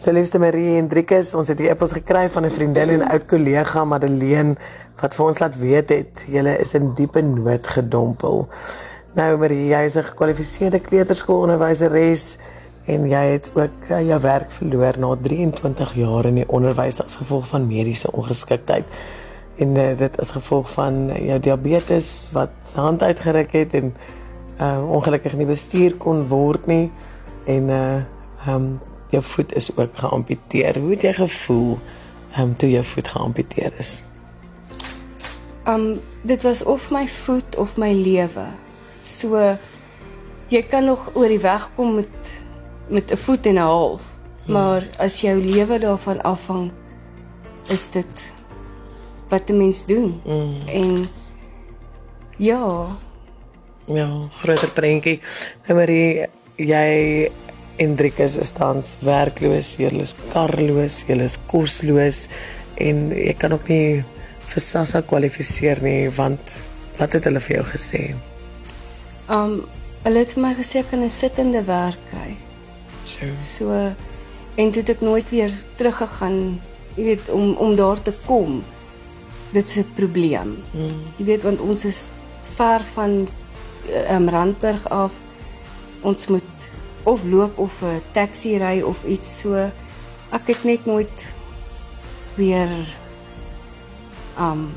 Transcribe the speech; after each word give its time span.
Celeste 0.00 0.38
Marie 0.40 0.78
Hendrikus, 0.78 1.34
ons 1.36 1.50
het 1.52 1.58
hier 1.60 1.74
epos 1.74 1.92
gekry 1.92 2.22
van 2.32 2.46
'n 2.46 2.50
vriendin 2.50 2.88
en 2.88 3.02
oud 3.12 3.24
kollega 3.28 3.84
Madeleine 3.84 4.56
wat 5.00 5.14
vir 5.14 5.26
ons 5.26 5.38
laat 5.38 5.56
weet 5.60 5.88
het 5.90 6.24
jy 6.26 6.40
is 6.56 6.72
in 6.74 6.94
diepe 6.94 7.20
nood 7.20 7.66
gedompel. 7.66 8.48
Nou 9.12 9.36
Marie, 9.36 9.68
jy 9.68 9.84
is 9.84 9.96
'n 9.96 10.02
gekwalifiseerde 10.02 10.80
kleuterskoolonderwyseres 10.80 12.38
en 12.86 13.08
jy 13.08 13.24
het 13.32 13.50
ook 13.54 13.90
uh, 13.90 14.00
jou 14.08 14.20
werk 14.20 14.50
verloor 14.50 14.98
na 14.98 15.16
23 15.20 15.94
jaar 15.94 16.24
in 16.24 16.34
die 16.34 16.48
onderwys 16.48 17.02
as 17.02 17.16
gevolg 17.16 17.46
van 17.48 17.66
mediese 17.66 18.12
ongeskiktheid. 18.12 18.84
En 19.58 19.76
uh, 19.76 19.98
dit 19.98 20.20
is 20.20 20.30
gevolg 20.30 20.72
van 20.72 21.12
jou 21.12 21.40
diabetes 21.40 22.30
wat 22.32 22.72
hand 22.74 23.02
uitgeruk 23.02 23.52
het 23.52 23.74
en 23.74 23.94
uh, 24.60 24.80
ongelukkig 24.90 25.36
nie 25.36 25.46
bestuur 25.46 25.96
kon 25.96 26.26
word 26.28 26.66
nie 26.66 26.90
en 27.44 27.68
uh 27.68 28.00
um 28.48 28.80
jou 29.10 29.22
voet 29.22 29.54
is 29.54 29.70
ook 29.76 29.96
geamputeer. 29.96 30.78
Hoe 30.78 30.90
het 30.90 31.02
jy 31.02 31.12
gevoel 31.12 31.78
um 32.38 32.56
toe 32.56 32.70
jou 32.70 32.84
voet 32.84 33.08
geamputeer 33.08 33.72
is? 33.78 34.04
Um 35.66 36.00
dit 36.22 36.42
was 36.42 36.62
of 36.62 36.90
my 36.90 37.08
voet 37.08 37.56
of 37.56 37.76
my 37.76 37.92
lewe. 37.92 38.46
So 38.98 39.56
jy 40.50 40.62
kan 40.62 40.84
nog 40.84 41.10
oor 41.14 41.28
die 41.28 41.42
weg 41.42 41.70
kom 41.74 41.94
met 41.94 42.38
met 42.90 43.10
'n 43.12 43.16
voet 43.16 43.46
en 43.46 43.54
'n 43.54 43.62
half, 43.62 44.02
hmm. 44.44 44.52
maar 44.52 44.82
as 44.98 45.20
jou 45.20 45.38
lewe 45.38 45.78
daarvan 45.78 46.22
afhang 46.22 46.70
is 47.68 47.90
dit 47.90 48.32
wat 49.28 49.50
'n 49.50 49.56
mens 49.56 49.86
doen. 49.86 50.20
Hmm. 50.24 50.54
En 50.66 51.08
ja, 52.36 52.86
ja, 53.86 54.08
groter 54.40 54.70
prentjie. 54.70 55.20
Nou 55.66 55.78
maar 55.78 55.90
jy 56.56 57.30
Hendrikus 57.80 58.36
is 58.36 58.50
tans 58.52 58.98
werkloos, 59.00 59.78
jy 59.80 59.88
is 60.02 60.12
karloos, 60.34 61.00
jy 61.08 61.16
is 61.24 61.38
kosloos 61.48 62.26
en 62.76 63.08
jy 63.16 63.32
kan 63.40 63.54
ook 63.56 63.70
nie 63.72 64.02
vir 64.50 64.64
SASSA 64.64 65.00
kwalifiseer 65.08 65.80
nie 65.84 66.10
want 66.12 66.60
wat 66.98 67.16
het 67.16 67.24
hulle 67.28 67.40
vir 67.40 67.56
jou 67.56 67.66
gesê? 67.70 68.02
Um 69.32 69.62
hulle 70.04 70.24
het 70.24 70.36
my 70.40 70.52
gesê 70.58 70.82
ek 70.82 70.90
kan 70.90 71.04
'n 71.04 71.10
sittende 71.10 71.62
werk 71.64 72.00
kry. 72.10 72.36
So. 73.06 73.34
So 73.34 73.94
en 74.56 74.70
toe 74.72 74.82
het 74.82 74.90
ek 74.90 75.00
nooit 75.00 75.30
weer 75.30 75.52
teruggegaan, 75.76 76.60
jy 76.96 77.04
weet 77.04 77.30
om 77.30 77.56
om 77.56 77.76
daar 77.76 78.02
te 78.02 78.12
kom. 78.26 78.64
Dit 79.52 79.68
is 79.68 79.76
'n 79.78 79.92
probleem. 79.94 80.58
Hmm. 80.72 81.00
Jy 81.16 81.24
weet 81.24 81.42
want 81.42 81.60
ons 81.60 81.84
is 81.84 82.10
ver 82.56 82.80
van 82.94 83.28
um, 84.10 84.28
Randburg 84.28 84.88
af. 84.88 85.12
Ons 86.02 86.26
moet 86.26 86.70
of 87.04 87.24
loop 87.24 87.58
of 87.58 87.82
'n 87.82 88.02
taxi 88.12 88.58
ry 88.58 88.80
of 88.82 89.04
iets 89.04 89.40
so. 89.40 89.70
Ek 90.32 90.46
het 90.46 90.64
net 90.64 90.86
nooit 90.86 91.26
weer 92.36 92.68
um 94.38 94.70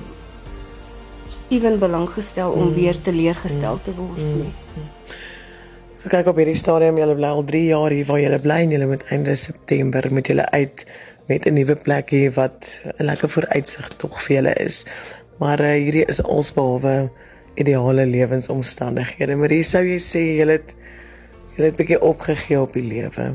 ewen 1.49 1.79
belang 1.79 2.09
gestel 2.09 2.51
om 2.51 2.67
mm. 2.67 2.73
weer 2.73 3.01
teleurgestel 3.01 3.79
te 3.81 3.93
word 3.95 4.17
mm. 4.17 4.37
nie. 4.41 4.53
Mm. 4.75 4.89
So 5.95 6.11
kyk 6.11 6.27
op 6.27 6.39
hierdie 6.41 6.57
stadium, 6.59 6.97
julle 6.99 7.15
bly 7.15 7.29
al 7.31 7.45
3 7.47 7.65
jaar 7.69 7.93
hier 7.95 8.07
waar 8.09 8.19
julle 8.19 8.39
bly 8.43 8.59
en 8.65 8.73
julle 8.75 8.87
moet 8.89 9.03
einde 9.15 9.35
September 9.39 10.07
moet 10.11 10.27
julle 10.27 10.49
uit 10.51 10.85
met 11.27 11.45
'n 11.47 11.53
nuwe 11.53 11.75
plekie 11.75 12.31
wat 12.35 12.83
'n 12.99 13.05
lekker 13.05 13.29
vooruitsig 13.29 13.87
tog 13.97 14.21
vir 14.23 14.35
julle 14.35 14.53
is. 14.53 14.85
Maar 15.39 15.59
uh, 15.59 15.71
hierdie 15.71 16.05
is 16.05 16.23
alsbehalwe 16.23 17.11
ideale 17.55 18.05
lewensomstandighede. 18.05 19.35
Maar 19.35 19.49
hier 19.49 19.63
sou 19.63 19.83
jy 19.85 19.99
sê 19.99 20.19
jy 20.19 20.47
het 20.51 20.75
jy 21.55 21.65
het 21.65 21.73
'n 21.73 21.77
bietjie 21.77 22.01
opgegee 22.01 22.59
op 22.61 22.73
die 22.73 22.87
lewe. 22.87 23.33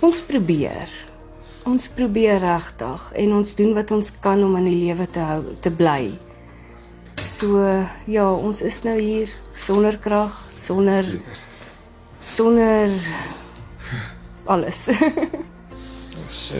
Ons 0.00 0.20
probeer. 0.20 0.88
Ons 1.64 1.88
probeer 1.88 2.38
regtig 2.38 3.12
en 3.12 3.32
ons 3.32 3.54
doen 3.54 3.74
wat 3.74 3.90
ons 3.90 4.12
kan 4.20 4.44
om 4.44 4.56
in 4.56 4.64
die 4.64 4.80
lewe 4.86 5.10
te 5.10 5.20
hou, 5.20 5.42
te 5.60 5.70
bly. 5.70 6.18
So 7.20 7.60
ja, 8.06 8.32
ons 8.32 8.62
is 8.62 8.82
nou 8.82 8.96
hier 8.98 9.28
sonder 9.52 9.98
krag, 9.98 10.38
sonder 10.48 11.04
sonder 12.24 12.90
alles. 14.44 14.88
so 16.30 16.54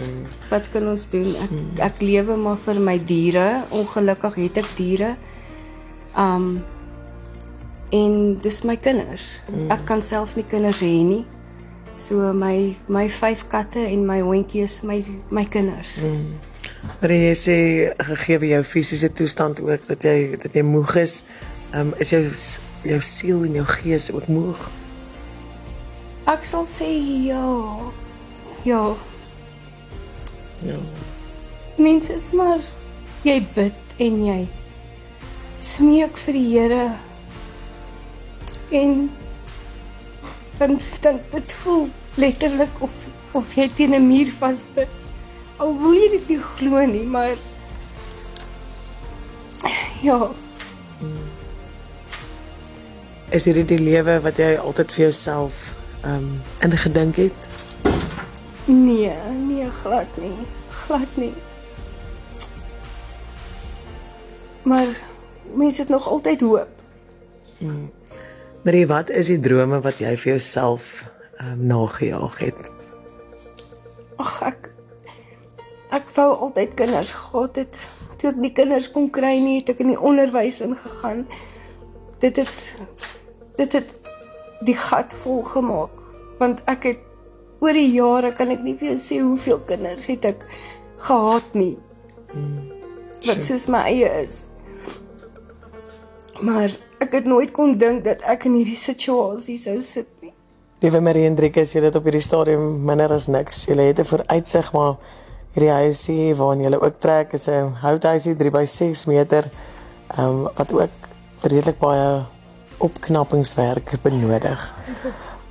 wat 0.51 0.69
kan 0.71 0.87
ons 0.91 1.07
doen? 1.09 1.33
Ek 1.33 1.81
ek 1.91 2.03
lewe 2.05 2.37
maar 2.37 2.59
vir 2.61 2.79
my 2.79 2.97
diere. 2.97 3.63
Ongelukkig 3.73 4.37
het 4.43 4.61
ek 4.61 4.69
diere. 4.77 5.15
Um 6.13 6.61
en 7.91 8.39
dis 8.41 8.61
my 8.63 8.77
kinders. 8.79 9.39
Mm. 9.51 9.69
Ek 9.73 9.85
kan 9.89 10.01
self 10.01 10.35
nie 10.39 10.45
kinders 10.47 10.79
hê 10.83 10.93
nie. 11.05 11.25
So 11.91 12.31
my 12.33 12.71
my 12.87 13.07
vyf 13.11 13.43
katte 13.51 13.83
en 13.83 14.05
my 14.07 14.21
hondjie 14.23 14.63
is 14.63 14.79
my 14.87 15.01
my 15.29 15.43
kinders. 15.45 15.97
Mm. 15.99 16.39
Maar 17.01 17.13
jy 17.13 17.33
sê 17.37 17.57
gegee 18.09 18.51
jou 18.53 18.63
fisiese 18.65 19.11
toestand 19.13 19.59
ook 19.61 19.87
dat 19.89 20.05
jy 20.07 20.37
dat 20.41 20.55
jy 20.55 20.63
moeg 20.65 20.95
is, 21.03 21.21
um, 21.75 21.93
is 21.99 22.13
jou 22.15 22.23
jou 22.87 23.01
siel 23.05 23.43
en 23.45 23.59
jou 23.59 23.65
gees 23.75 24.09
ook 24.13 24.27
moeg? 24.31 24.61
Ek 26.31 26.45
sal 26.47 26.65
sê 26.65 26.89
ja. 27.27 27.43
Ja. 28.65 28.81
Ja. 30.63 30.77
Mense 31.81 32.13
is 32.13 32.31
maar 32.37 32.61
jy 33.25 33.39
bid 33.55 33.95
en 34.01 34.19
jy 34.25 34.41
smeek 35.61 36.17
vir 36.25 36.37
die 36.37 36.49
Here 36.55 36.85
en 38.71 39.11
dan 40.57 40.79
dan 41.01 41.19
dit 41.31 41.53
voel 41.53 41.89
letterlik 42.15 42.69
of 42.79 42.91
of 43.31 43.53
jy 43.53 43.69
teen 43.75 43.95
'n 43.95 44.07
muur 44.07 44.31
vasbid 44.39 44.87
al 45.57 45.77
wil 45.81 45.93
jy 45.93 46.09
dit 46.09 46.27
nie 46.27 46.39
glo 46.39 46.85
nie 46.85 47.03
maar 47.03 47.37
ja 50.01 50.31
is 53.29 53.43
dit 53.43 53.67
die 53.67 53.83
lewe 53.83 54.19
wat 54.21 54.37
jy 54.37 54.55
altyd 54.57 54.91
vir 54.91 55.03
jouself 55.03 55.73
ehm 56.01 56.15
um, 56.15 56.41
in 56.59 56.77
gedink 56.77 57.15
het 57.15 57.49
nee 58.65 59.13
nee 59.47 59.69
glad 59.83 60.17
nie 60.17 60.45
glad 60.69 61.15
nie 61.15 61.33
maar 64.63 64.87
mense 65.53 65.81
het 65.81 65.89
nog 65.89 66.07
altyd 66.07 66.41
hoop. 66.41 66.67
Hmm. 67.57 67.91
Marie, 68.61 68.85
wat 68.87 69.09
is 69.09 69.31
die 69.31 69.39
drome 69.41 69.79
wat 69.81 69.97
jy 69.97 70.11
vir 70.21 70.35
jouself 70.35 70.91
um, 71.41 71.63
nagejaag 71.65 72.35
het? 72.43 72.67
Ag 74.21 74.35
ek 74.51 74.67
ek 75.91 76.11
wou 76.15 76.27
altyd 76.45 76.75
kinders 76.77 77.15
gehad 77.17 77.57
het. 77.57 77.79
Toe 78.21 78.29
ek 78.29 78.37
die 78.43 78.51
kinders 78.55 78.91
kon 78.93 79.09
kry 79.09 79.33
nie, 79.41 79.57
het 79.63 79.73
ek 79.73 79.81
in 79.81 79.89
die 79.95 79.97
onderwys 79.97 80.61
ingegaan. 80.61 81.25
Dit 82.21 82.37
het 82.37 82.53
dit 83.57 83.79
het 83.79 83.89
die 84.61 84.77
gat 84.77 85.17
vol 85.23 85.41
gemaak 85.47 85.97
want 86.37 86.61
ek 86.69 86.85
het 86.91 87.01
oor 87.65 87.73
die 87.77 87.89
jare 87.95 88.29
kan 88.37 88.53
ek 88.53 88.61
nie 88.65 88.77
vir 88.77 88.91
jou 88.91 88.99
sê 89.01 89.17
hoeveel 89.25 89.65
kinders 89.69 90.05
het 90.09 90.29
ek 90.29 90.45
gehad 91.01 91.57
nie. 91.57 91.75
Hmm. 92.29 92.69
Wat 93.25 93.41
soos 93.45 93.65
my 93.73 93.87
eie 93.89 94.09
is. 94.21 94.51
Maar 96.41 96.73
ek 96.97 97.11
het 97.19 97.25
nooit 97.29 97.51
kon 97.53 97.75
dink 97.77 98.03
dat 98.05 98.23
ek 98.25 98.47
in 98.49 98.55
hierdie 98.57 98.79
situasie 98.79 99.57
sou 99.61 99.77
sit 99.85 100.09
nie. 100.21 100.31
Liewe 100.81 101.01
Marie 101.05 101.27
Hendrikus, 101.27 101.75
jy 101.75 101.83
het 101.85 101.97
op 101.99 102.07
hierdie 102.09 102.23
stadium 102.25 102.79
minder 102.85 103.13
as 103.13 103.27
niks. 103.29 103.67
Jy 103.69 103.77
het 103.77 103.99
'n 103.99 104.09
vooruitsig 104.09 104.71
maar 104.73 104.97
hierdie 105.53 105.71
huisie 105.71 106.35
waarin 106.35 106.63
jy 106.63 106.73
ook 106.73 106.99
trek 106.99 107.33
is 107.33 107.47
'n 107.47 107.75
houthuisie 107.83 108.35
3 108.35 108.49
by 108.51 108.65
6 108.65 109.05
meter. 109.05 109.51
Ehm 110.17 110.27
um, 110.27 110.49
wat 110.57 110.73
ook 110.73 110.97
redelik 111.41 111.79
baie 111.79 112.25
opknappingswerk 112.77 114.01
benodig. 114.01 114.73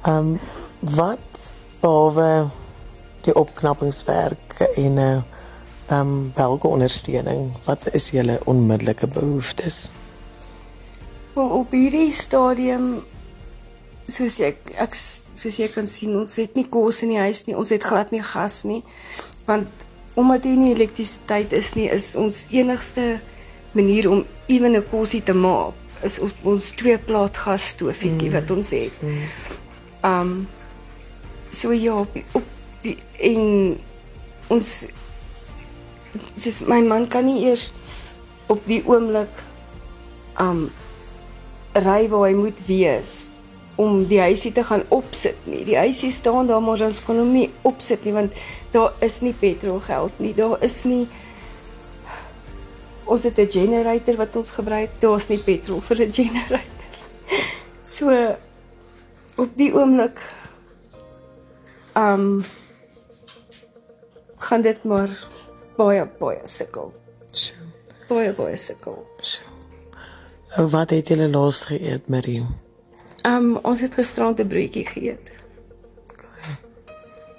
Ehm 0.02 0.16
um, 0.16 0.38
wat 0.80 1.52
behalwe 1.80 2.50
die 3.22 3.34
opknappingswerk 3.34 4.75
en 4.76 4.94
'n 4.94 4.98
uh, 4.98 5.22
ehm 5.86 6.00
um, 6.00 6.32
welke 6.34 6.69
ondersteuning, 6.69 7.52
wat 7.64 7.94
is 7.94 8.10
julle 8.10 8.40
onmiddellike 8.44 9.06
behoeftes? 9.06 9.90
Wel 11.35 11.49
op 11.61 11.71
hierdie 11.71 12.12
stadium 12.12 13.03
soos 14.11 14.41
ek 14.43 14.73
ek 14.82 14.97
soos 14.97 15.59
jy 15.61 15.69
kan 15.71 15.87
sien 15.87 16.17
ons 16.19 16.35
het 16.41 16.56
nie 16.59 16.67
kos 16.67 17.03
in 17.06 17.15
die 17.15 17.21
huis 17.23 17.44
nie 17.47 17.55
ons 17.55 17.71
het 17.71 17.85
glad 17.87 18.11
nie 18.11 18.23
gas 18.27 18.65
nie 18.67 18.81
want 19.47 19.87
omdat 20.19 20.49
hier 20.49 20.59
nie 20.59 20.73
elektrisiteit 20.75 21.55
is 21.55 21.77
nie 21.79 21.87
is 21.87 22.17
ons 22.19 22.47
enigste 22.50 23.21
manier 23.79 24.11
om 24.11 24.25
ewen 24.50 24.75
'n 24.77 24.88
kosie 24.91 25.23
te 25.23 25.32
maak 25.32 25.79
is 26.03 26.19
ons 26.19 26.35
ons 26.43 26.71
twee 26.81 26.99
plaat 26.99 27.37
gas 27.37 27.71
stoofietjie 27.75 28.31
mm. 28.31 28.35
wat 28.38 28.50
ons 28.50 28.71
het. 28.71 29.03
Mm. 29.03 29.23
Um 30.06 30.32
so 31.50 31.73
ja 31.75 31.99
op, 32.00 32.17
op 32.32 32.47
die 32.82 32.97
en 33.19 33.77
ons 34.49 34.75
soos 36.37 36.61
my 36.67 36.81
man 36.82 37.09
kan 37.11 37.27
nie 37.27 37.44
eers 37.49 37.71
op 38.50 38.62
die 38.67 38.81
oomblik 38.87 39.43
um 40.41 40.71
ry 41.75 42.08
waar 42.08 42.28
hy 42.28 42.34
moet 42.34 42.58
wees 42.67 43.31
om 43.81 44.02
die 44.11 44.20
huisie 44.20 44.52
te 44.52 44.64
gaan 44.67 44.82
opsit 44.93 45.38
nie. 45.49 45.62
Die 45.64 45.78
huisie 45.78 46.11
staan 46.12 46.50
daar 46.50 46.62
maar 46.62 46.82
ons 46.84 47.00
kan 47.05 47.19
hom 47.20 47.32
nie 47.32 47.49
opsit 47.62 48.05
nie 48.05 48.12
want 48.12 48.37
daar 48.75 48.93
is 49.05 49.20
nie 49.25 49.32
petrolgeld 49.32 50.19
nie. 50.19 50.34
Daar 50.37 50.58
is 50.64 50.82
nie 50.84 51.06
ons 53.11 53.25
het 53.25 53.38
'n 53.38 53.50
generator 53.50 54.17
wat 54.17 54.37
ons 54.37 54.50
gebruik. 54.50 54.90
Daar's 55.00 55.28
nie 55.28 55.38
petrol 55.38 55.81
vir 55.81 56.06
'n 56.06 56.12
generator. 56.12 56.69
So 57.84 58.37
op 59.37 59.50
die 59.56 59.72
oomblik 59.75 60.20
um 61.96 62.44
gaan 64.37 64.62
dit 64.62 64.84
maar 64.84 65.11
baie 65.76 66.06
baie 66.19 66.40
sukkel. 66.44 66.93
So. 67.31 67.55
Baie 68.08 68.32
baie 68.32 68.56
sukkel. 68.56 69.06
So. 69.20 69.59
Nou 70.56 70.69
wat 70.73 70.91
het 70.91 71.08
julle 71.08 71.29
laas 71.31 71.64
geëet, 71.70 72.08
Marie? 72.11 72.43
Um 73.26 73.56
ons 73.62 73.81
het 73.85 73.94
gisterand 73.94 74.41
'n 74.41 74.47
broodjie 74.49 74.87
geëet. 74.87 75.31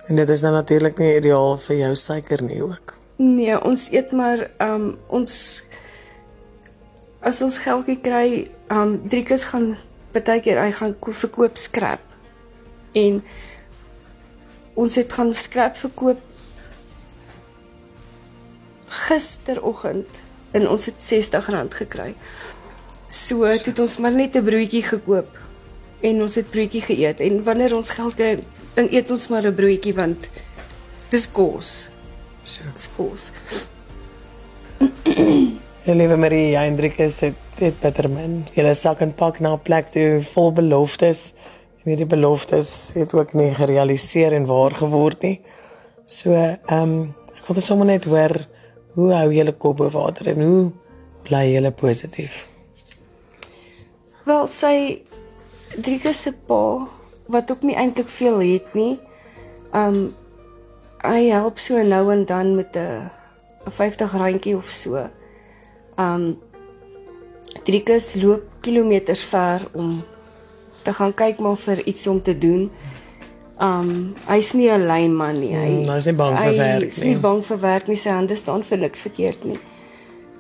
En 0.07 0.15
dit 0.15 0.29
is 0.29 0.41
nou 0.41 0.53
natuurlik 0.53 0.97
nie 0.97 1.15
ideaal 1.15 1.57
vir 1.57 1.75
jou 1.75 1.95
suiker 1.95 2.43
nie 2.43 2.61
ook. 2.61 2.93
Nee, 3.17 3.63
ons 3.63 3.91
eet 3.91 4.11
maar 4.11 4.49
um 4.59 4.97
ons 5.07 5.63
as 7.19 7.41
ons 7.41 7.57
geldjie 7.57 7.99
kry, 8.01 8.49
um 8.69 9.01
Driekus 9.09 9.43
gaan 9.43 9.75
baie 10.11 10.39
keer 10.41 10.61
hy 10.61 10.71
gaan 10.71 10.95
ko- 10.99 11.11
verkoop 11.11 11.57
skrap. 11.57 11.99
En 12.91 13.23
ons 14.73 14.95
het 14.95 15.13
gaan 15.13 15.33
skrap 15.33 15.75
verkoop 15.77 16.19
gisteroggend 18.87 20.07
en 20.51 20.67
ons 20.69 20.85
het 20.85 20.95
R60 20.95 21.75
gekry. 21.77 22.15
So 23.11 23.43
toe 23.43 23.73
het 23.73 23.79
ons 23.83 23.97
maar 23.99 24.13
net 24.15 24.35
'n 24.39 24.43
broodjie 24.43 24.83
gekoop 24.83 25.37
en 25.99 26.21
ons 26.21 26.35
het 26.35 26.49
broodjie 26.49 26.81
geëet 26.81 27.19
en 27.19 27.43
wanneer 27.43 27.75
ons 27.75 27.89
geld 27.89 28.13
kry, 28.15 28.39
dan 28.73 28.87
eet 28.89 29.11
ons 29.11 29.27
maar 29.27 29.43
'n 29.43 29.55
broodjie 29.55 29.93
want 29.93 30.29
dis 31.09 31.31
kos. 31.31 31.89
So. 32.43 32.61
Dis 32.73 32.89
kos. 32.95 33.31
So 35.77 35.93
liewe 35.93 36.15
Marie, 36.15 36.51
jy 36.51 36.63
en 36.69 36.75
Driekus 36.75 37.19
het 37.19 37.59
het 37.59 37.79
bitter 37.79 38.09
min. 38.09 38.47
Julle 38.53 38.73
sak 38.73 39.01
en 39.01 39.13
pak 39.13 39.39
na 39.39 39.53
'n 39.53 39.59
plek 39.59 39.91
toe 39.91 40.21
vol 40.21 40.51
beloftes. 40.53 41.33
En 41.83 41.89
hierdie 41.89 42.05
beloftes 42.05 42.91
het 42.93 43.13
ook 43.13 43.33
nie 43.33 43.53
gerealiseer 43.53 44.33
en 44.33 44.45
waar 44.45 44.71
geword 44.71 45.21
nie. 45.21 45.41
So, 46.05 46.31
ehm 46.31 46.83
um, 46.83 47.15
ek 47.35 47.47
wil 47.47 47.55
net 47.55 47.63
sommer 47.63 47.85
net 47.85 48.03
hoor 48.03 48.47
hoe 48.93 49.13
hou 49.13 49.33
julle 49.33 49.51
kop 49.51 49.77
bo 49.77 49.89
water 49.89 50.27
en 50.27 50.41
hoe 50.41 50.71
bly 51.23 51.53
julle 51.53 51.71
positief? 51.71 52.50
Wel, 54.25 54.47
sy 54.47 55.01
Driekus 55.81 56.21
se 56.21 56.31
pa 56.47 56.87
wat 57.31 57.51
ook 57.51 57.61
nie 57.63 57.75
eintlik 57.79 58.07
veel 58.07 58.39
het 58.43 58.73
nie. 58.73 58.99
Um 59.73 60.13
hy 61.01 61.29
help 61.31 61.57
so 61.59 61.81
nou 61.83 62.11
en 62.13 62.25
dan 62.25 62.55
met 62.55 62.75
'n 62.75 63.09
'n 63.65 63.71
50 63.71 64.11
randjie 64.13 64.55
of 64.57 64.69
so. 64.69 65.07
Um 65.97 66.37
Driekus 67.63 68.15
loop 68.21 68.43
kilometers 68.61 69.23
ver 69.23 69.61
om 69.73 70.03
te 70.83 70.93
gaan 70.93 71.13
kyk 71.13 71.39
maar 71.39 71.55
vir 71.57 71.81
iets 71.87 72.07
om 72.07 72.21
te 72.21 72.37
doen. 72.37 72.71
Um 73.59 74.13
hy's 74.27 74.53
nie 74.53 74.69
'n 74.69 74.87
lynman 74.87 75.39
nie. 75.39 75.55
Hy 75.55 75.69
Mm, 75.83 75.89
hy's 75.89 76.05
nie 76.05 76.13
bang 76.13 76.37
vir 76.37 76.57
werk 76.57 76.97
nie 77.01 77.05
nie. 77.13 77.15
bang 77.21 77.45
vir 77.45 77.59
werk 77.59 77.87
nie. 77.87 77.95
Sy 77.97 78.09
hande 78.09 78.35
staan 78.35 78.63
vir 78.63 78.77
niks 78.77 79.01
verkeerd 79.01 79.43
nie. 79.45 79.59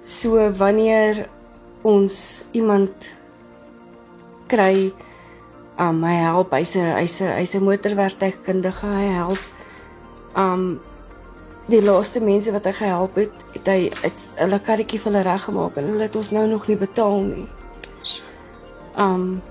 So 0.01 0.51
wanneer 0.57 1.27
ons 1.83 2.43
iemand 2.51 2.91
kry 4.51 4.91
um 5.79 6.03
hy 6.03 6.15
help 6.19 6.53
hy's 6.53 6.75
'n 6.75 6.93
hy's 6.99 7.21
'n 7.21 7.35
hy's 7.39 7.55
'n 7.55 7.63
motorwerktuigkundige 7.63 8.87
hy 8.87 9.07
help. 9.17 9.43
Um 10.35 10.81
die 11.69 11.81
laaste 11.81 12.19
mense 12.19 12.51
wat 12.51 12.65
hy 12.65 12.73
gehelp 12.73 13.15
het 13.15 13.35
het 13.53 13.67
hy 13.67 13.81
het 14.03 14.19
hulle 14.35 14.59
karretjie 14.59 14.99
vir 14.99 15.11
hulle 15.11 15.23
reggemaak 15.23 15.77
en 15.77 15.89
hulle 15.93 16.07
het 16.07 16.15
ons 16.15 16.31
nou 16.31 16.47
nog 16.47 16.67
nie 16.67 16.77
betaal 16.77 17.19
nie. 17.21 17.47
Um 18.97 19.41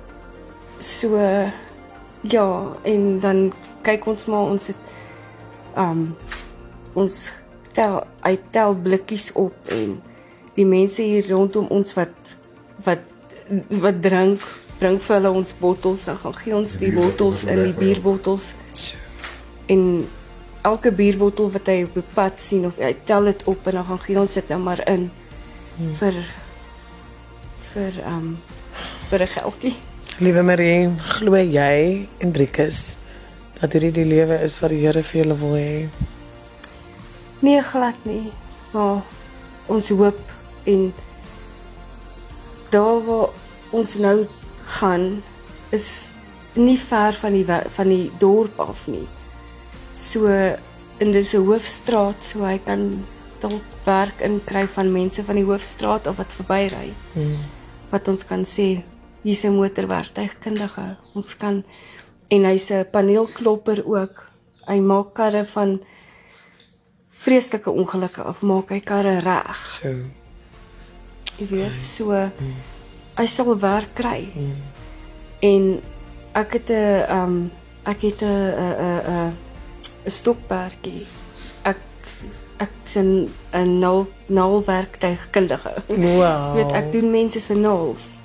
so 0.79 1.17
ja 2.23 2.47
en 2.82 3.19
dan 3.20 3.52
kyk 3.82 4.06
ons 4.06 4.26
maar 4.26 4.52
ons 4.52 4.67
het 4.67 4.76
um 5.76 6.17
ons 6.94 7.17
tel 7.73 8.02
hy 8.25 8.38
tel 8.50 8.75
blikkies 8.75 9.31
op 9.32 9.55
en 9.73 10.00
die 10.56 10.67
mense 10.67 11.02
hier 11.02 11.25
rondom 11.31 11.67
ons 11.70 11.94
wat 11.94 12.37
wat 12.85 13.06
wat 13.69 14.02
drink 14.02 14.43
bring 14.80 14.98
vir 15.00 15.16
hulle 15.18 15.30
ons 15.42 15.52
bottels 15.60 16.08
en 16.08 16.16
gaan 16.16 16.36
gee 16.40 16.56
ons 16.56 16.78
die 16.80 16.92
bottels 16.94 17.44
in 17.44 17.64
die 17.68 17.76
bierbottels 17.76 18.54
en 19.70 19.84
elke 20.66 20.92
bierbottel 20.92 21.50
wat 21.54 21.68
hy 21.70 21.82
op 21.86 21.96
die 21.96 22.06
pad 22.14 22.40
sien 22.40 22.66
of 22.68 22.78
hy 22.80 22.92
tel 23.08 23.28
dit 23.30 23.44
op 23.48 23.68
en 23.68 23.80
dan 23.80 23.86
gaan 23.88 24.02
gee 24.04 24.20
ons 24.20 24.36
dit 24.36 24.52
nou 24.52 24.60
maar 24.62 24.82
in 24.90 25.06
hmm. 25.76 25.94
vir 26.00 26.18
vir 27.72 28.00
um 28.06 28.38
vir 29.10 29.22
'n 29.22 29.32
geldjie. 29.36 29.76
Liewe 30.20 30.42
Marie, 30.42 30.90
glo 31.16 31.36
jy 31.36 32.08
en 32.18 32.32
Driekus 32.32 32.96
dat 33.60 33.72
hierdie 33.72 33.92
die 33.92 34.08
lewe 34.08 34.40
is 34.44 34.58
wat 34.60 34.70
die 34.70 34.80
Here 34.80 35.02
vir 35.02 35.20
julle 35.20 35.36
wil 35.36 35.54
hê? 35.56 35.88
Nee, 37.40 37.62
glad 37.62 37.96
nie. 38.04 38.32
Maar 38.72 39.02
ons 39.66 39.88
hoop 39.88 40.20
en 40.64 40.92
daar 42.70 43.00
waar 43.04 43.28
ons 43.70 43.96
nou 43.96 44.26
gaan 44.78 45.22
is 45.70 46.14
nie 46.55 46.78
ver 46.78 47.14
van 47.14 47.32
die 47.32 47.46
van 47.46 47.88
die 47.88 48.11
dorp 48.19 48.61
af 48.61 48.87
nie. 48.87 49.06
So 49.94 50.28
in 50.99 51.12
dis 51.12 51.34
'n 51.34 51.44
hoofstraat 51.44 52.25
so 52.25 52.44
hy 52.44 52.58
kan 52.58 53.05
dalk 53.40 53.62
werk 53.84 54.20
inkry 54.20 54.67
van 54.67 54.93
mense 54.93 55.25
van 55.25 55.37
die 55.37 55.44
hoofstraat 55.44 56.06
of 56.06 56.17
wat 56.17 56.32
verbyry. 56.32 56.93
Hmm. 57.12 57.37
Wat 57.90 58.08
ons 58.08 58.25
kan 58.25 58.44
sê 58.44 58.82
hier's 59.22 59.44
'n 59.44 59.56
motorwerktuigkundige. 59.56 60.96
Ons 61.14 61.37
kan 61.37 61.64
en 62.28 62.44
hy's 62.44 62.70
'n 62.70 62.87
paneelklopper 62.90 63.84
ook. 63.87 64.26
Hy 64.66 64.81
maak 64.81 65.14
karre 65.14 65.44
van 65.44 65.81
vreeslike 67.08 67.70
ongelukke 67.70 68.23
af, 68.23 68.40
maak 68.40 68.70
hy 68.70 68.81
karre 68.81 69.19
reg. 69.19 69.66
So. 69.66 69.88
Jy 71.38 71.46
weet, 71.49 71.82
so 71.82 72.31
hy 73.18 73.26
sal 73.26 73.58
werk 73.58 73.94
kry. 73.94 74.28
En 75.40 75.80
ek 76.32 76.52
het 76.52 76.70
'n 76.70 77.04
um 77.10 77.50
ek 77.84 78.00
het 78.00 78.22
'n 78.22 78.26
'n 78.26 79.00
'n 79.08 79.32
'n 80.04 80.10
stokperdjie. 80.10 81.06
Ek 81.64 81.80
ek 82.58 82.72
sien 82.84 83.28
'n 83.52 83.78
nul 83.78 84.06
nulwerktuigkundige. 84.26 85.73
Wow. 85.88 86.56
Jy 86.56 86.64
weet, 86.64 86.73
ek 86.73 86.92
doen 86.92 87.11
mense 87.11 87.40
se 87.40 87.54
nuls. 87.54 88.18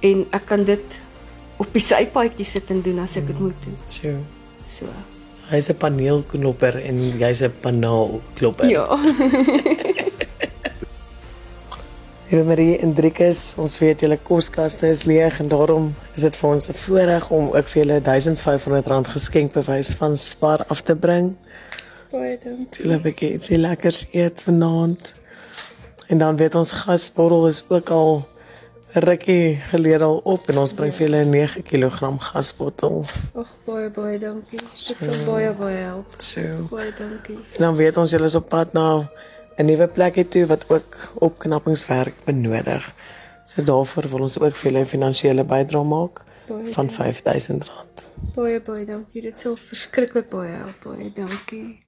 En 0.00 0.26
ek 0.30 0.46
kan 0.46 0.64
dit 0.64 1.00
op 1.56 1.72
die 1.72 1.82
sypaadjie 1.82 2.46
sit 2.46 2.70
en 2.70 2.82
doen 2.82 2.98
as 2.98 3.16
ek 3.16 3.26
dit 3.26 3.38
moet 3.38 3.58
doen. 3.64 3.76
So. 3.86 4.14
So. 4.60 4.86
so 5.32 5.42
hy's 5.50 5.68
'n 5.68 5.76
paneelknopper 5.76 6.76
en 6.76 6.96
jy's 7.18 7.42
'n 7.42 7.52
panaalklopper. 7.60 8.68
Ja. 8.68 8.86
Liewe 12.28 12.44
Marie 12.44 12.78
en 12.84 12.90
Driekus, 12.92 13.54
ons 13.56 13.74
weet 13.80 14.02
julle 14.04 14.18
koskaste 14.20 14.90
is 14.92 15.06
leeg 15.08 15.38
en 15.40 15.48
daarom 15.48 15.86
is 16.12 16.26
dit 16.26 16.34
vir 16.36 16.48
ons 16.48 16.68
'n 16.68 16.74
voorreg 16.76 17.30
om 17.30 17.46
ook 17.56 17.68
vir 17.72 17.78
julle 17.80 18.00
R1500 18.04 19.08
geskenkbewys 19.14 19.94
van 19.96 20.18
Spar 20.18 20.64
af 20.68 20.82
te 20.82 20.96
bring. 20.96 21.36
Baie 22.12 22.38
dankie. 22.44 22.84
Julle 22.84 23.00
bietjie 23.00 23.32
ietsie 23.32 23.58
lekkers 23.58 24.06
eet 24.12 24.42
vanaand. 24.42 25.14
En 26.08 26.18
dan 26.18 26.36
weet 26.36 26.54
ons 26.54 26.72
gasbottel 26.72 27.48
is 27.48 27.64
ook 27.68 27.88
al 27.88 28.28
rukkie 28.92 29.56
gelede 29.70 30.04
al 30.04 30.20
op 30.24 30.48
en 30.48 30.58
ons 30.58 30.72
bring 30.72 30.94
vir 30.94 31.06
julle 31.06 31.24
'n 31.24 31.30
9 31.30 31.62
kg 31.62 32.18
gasbottel. 32.18 33.04
Ag 33.34 33.56
baie 33.64 33.90
baie 33.90 34.18
dankie. 34.18 34.58
Dit 34.58 34.96
sal 35.00 35.24
baie 35.24 35.52
baie 35.52 35.76
help. 35.76 36.14
So. 36.18 36.40
Baie 36.70 36.92
dankie. 36.98 37.38
En 37.56 37.60
dan 37.64 37.76
weet 37.76 37.96
ons 37.96 38.10
julle 38.10 38.24
is 38.24 38.34
op 38.34 38.48
pad 38.48 38.72
na 38.72 39.10
'n 39.58 39.66
nuwe 39.66 39.86
plek 39.86 40.16
toe 40.30 40.46
wat 40.46 40.64
ook 40.68 40.96
opknappingswerk 41.18 42.24
benodig. 42.24 42.94
So 43.44 43.62
daarvoor 43.62 44.08
wil 44.08 44.20
ons 44.20 44.38
ook 44.38 44.54
vir 44.54 44.70
julle 44.70 44.84
'n 44.84 44.92
finansiële 44.94 45.44
bydrae 45.44 45.84
maak 45.84 46.22
Baie 46.46 46.72
van 46.72 46.86
dankie. 46.86 47.22
R5000. 47.22 48.04
Baie 48.34 48.60
baie 48.60 48.84
dankie. 48.84 49.22
Dit 49.22 49.38
sal 49.38 49.56
verskriklik 49.56 50.28
baie 50.28 50.50
help. 50.50 50.82
Baie 50.84 51.12
dankie. 51.12 51.87